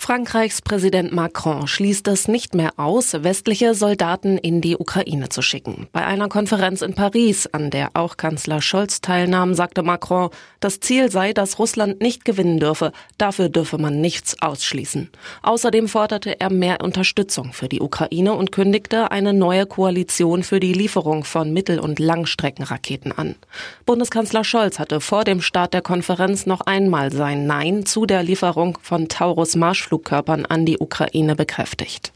Frankreichs 0.00 0.62
Präsident 0.62 1.12
Macron 1.12 1.68
schließt 1.68 2.08
es 2.08 2.26
nicht 2.26 2.54
mehr 2.54 2.72
aus, 2.78 3.22
westliche 3.22 3.74
Soldaten 3.74 4.38
in 4.38 4.62
die 4.62 4.78
Ukraine 4.78 5.28
zu 5.28 5.42
schicken. 5.42 5.88
Bei 5.92 6.06
einer 6.06 6.28
Konferenz 6.28 6.80
in 6.80 6.94
Paris, 6.94 7.46
an 7.46 7.68
der 7.68 7.90
auch 7.92 8.16
Kanzler 8.16 8.62
Scholz 8.62 9.02
teilnahm, 9.02 9.52
sagte 9.52 9.82
Macron, 9.82 10.30
das 10.58 10.80
Ziel 10.80 11.10
sei, 11.10 11.34
dass 11.34 11.58
Russland 11.58 12.00
nicht 12.00 12.24
gewinnen 12.24 12.58
dürfe, 12.58 12.92
dafür 13.18 13.50
dürfe 13.50 13.76
man 13.76 14.00
nichts 14.00 14.40
ausschließen. 14.40 15.10
Außerdem 15.42 15.86
forderte 15.86 16.40
er 16.40 16.50
mehr 16.50 16.80
Unterstützung 16.82 17.52
für 17.52 17.68
die 17.68 17.82
Ukraine 17.82 18.32
und 18.32 18.52
kündigte 18.52 19.10
eine 19.10 19.34
neue 19.34 19.66
Koalition 19.66 20.42
für 20.42 20.60
die 20.60 20.72
Lieferung 20.72 21.24
von 21.24 21.52
Mittel- 21.52 21.78
und 21.78 21.98
Langstreckenraketen 21.98 23.12
an. 23.12 23.34
Bundeskanzler 23.84 24.44
Scholz 24.44 24.78
hatte 24.78 25.02
vor 25.02 25.24
dem 25.24 25.42
Start 25.42 25.74
der 25.74 25.82
Konferenz 25.82 26.46
noch 26.46 26.62
einmal 26.62 27.12
sein 27.12 27.46
Nein 27.46 27.84
zu 27.84 28.06
der 28.06 28.22
Lieferung 28.22 28.78
von 28.80 29.08
Taurus 29.08 29.56
Marsch 29.56 29.89
Marschflugkörpern 29.90 30.46
an 30.46 30.66
die 30.66 30.78
Ukraine 30.78 31.34
bekräftigt. 31.34 32.12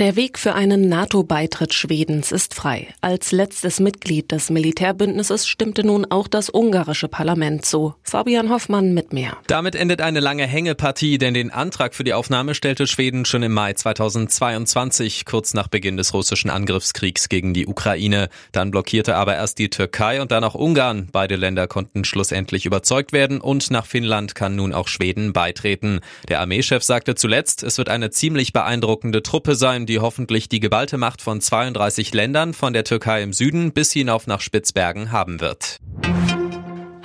Der 0.00 0.16
Weg 0.16 0.40
für 0.40 0.54
einen 0.54 0.88
NATO-Beitritt 0.88 1.72
Schwedens 1.72 2.32
ist 2.32 2.52
frei. 2.52 2.88
Als 3.00 3.30
letztes 3.30 3.78
Mitglied 3.78 4.32
des 4.32 4.50
Militärbündnisses 4.50 5.46
stimmte 5.46 5.86
nun 5.86 6.04
auch 6.10 6.26
das 6.26 6.52
ungarische 6.52 7.06
Parlament 7.06 7.64
zu. 7.64 7.94
Fabian 8.02 8.50
Hoffmann 8.50 8.92
mit 8.92 9.12
mehr. 9.12 9.36
Damit 9.46 9.76
endet 9.76 10.00
eine 10.00 10.18
lange 10.18 10.48
Hängepartie, 10.48 11.18
denn 11.18 11.32
den 11.32 11.52
Antrag 11.52 11.94
für 11.94 12.02
die 12.02 12.12
Aufnahme 12.12 12.56
stellte 12.56 12.88
Schweden 12.88 13.24
schon 13.24 13.44
im 13.44 13.52
Mai 13.52 13.74
2022, 13.74 15.26
kurz 15.26 15.54
nach 15.54 15.68
Beginn 15.68 15.96
des 15.96 16.12
russischen 16.12 16.50
Angriffskriegs 16.50 17.28
gegen 17.28 17.54
die 17.54 17.68
Ukraine. 17.68 18.30
Dann 18.50 18.72
blockierte 18.72 19.14
aber 19.14 19.36
erst 19.36 19.60
die 19.60 19.70
Türkei 19.70 20.20
und 20.20 20.32
dann 20.32 20.42
auch 20.42 20.56
Ungarn. 20.56 21.08
Beide 21.12 21.36
Länder 21.36 21.68
konnten 21.68 22.04
schlussendlich 22.04 22.66
überzeugt 22.66 23.12
werden 23.12 23.40
und 23.40 23.70
nach 23.70 23.86
Finnland 23.86 24.34
kann 24.34 24.56
nun 24.56 24.74
auch 24.74 24.88
Schweden 24.88 25.32
beitreten. 25.32 26.00
Der 26.28 26.40
Armeechef 26.40 26.82
sagte 26.82 27.14
zuletzt, 27.14 27.62
es 27.62 27.78
wird 27.78 27.88
eine 27.88 28.10
ziemlich 28.10 28.52
beeindruckende 28.52 29.22
Truppe 29.22 29.54
sein, 29.54 29.83
die 29.86 30.00
hoffentlich 30.00 30.48
die 30.48 30.60
geballte 30.60 30.98
Macht 30.98 31.22
von 31.22 31.40
32 31.40 32.12
Ländern 32.14 32.54
von 32.54 32.72
der 32.72 32.84
Türkei 32.84 33.22
im 33.22 33.32
Süden 33.32 33.72
bis 33.72 33.92
hinauf 33.92 34.26
nach 34.26 34.40
Spitzbergen 34.40 35.12
haben 35.12 35.40
wird. 35.40 35.78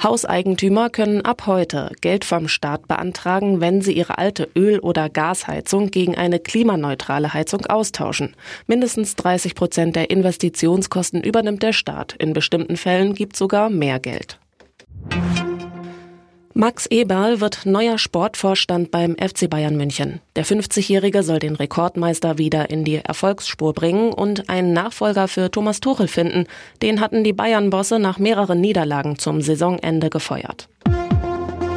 Hauseigentümer 0.02 0.90
können 0.90 1.26
ab 1.26 1.46
heute 1.46 1.92
Geld 2.00 2.24
vom 2.24 2.48
Staat 2.48 2.88
beantragen, 2.88 3.60
wenn 3.60 3.82
sie 3.82 3.92
ihre 3.92 4.18
alte 4.18 4.48
Öl- 4.56 4.80
oder 4.80 5.10
Gasheizung 5.10 5.92
gegen 5.92 6.16
eine 6.16 6.40
klimaneutrale 6.40 7.34
Heizung 7.34 7.66
austauschen. 7.66 8.36
Mindestens 8.66 9.18
30 9.18 9.56
Prozent 9.56 9.98
der 9.98 10.10
Investitionskosten 10.10 11.22
übernimmt 11.22 11.64
der 11.64 11.74
Staat. 11.74 12.16
In 12.18 12.32
bestimmten 12.32 12.78
Fällen 12.78 13.14
gibt 13.14 13.36
sogar 13.36 13.70
mehr 13.70 14.00
Geld. 14.00 14.39
Max 16.60 16.88
Eberl 16.88 17.40
wird 17.40 17.66
neuer 17.66 17.98
Sportvorstand 17.98 18.92
beim 18.92 19.16
FC 19.16 19.50
Bayern 19.50 19.78
München. 19.78 20.20
Der 20.36 20.46
50-Jährige 20.46 21.24
soll 21.24 21.40
den 21.40 21.56
Rekordmeister 21.56 22.38
wieder 22.38 22.70
in 22.70 22.84
die 22.84 22.98
Erfolgsspur 22.98 23.72
bringen 23.72 24.12
und 24.12 24.50
einen 24.50 24.74
Nachfolger 24.74 25.30
für 25.30 25.50
Thomas 25.52 25.80
Tuchel 25.80 26.10
finden. 26.10 26.48
Den 26.82 27.00
hatten 27.00 27.24
die 27.24 27.32
Bayern-Bosse 27.32 27.98
nach 27.98 28.20
mehreren 28.20 28.60
Niederlagen 28.60 29.18
zum 29.18 29.40
Saisonende 29.40 30.10
gefeuert. 30.10 30.68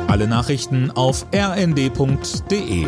Alle 0.09 0.27
Nachrichten 0.27 0.91
auf 0.91 1.27
rnd.de 1.33 2.87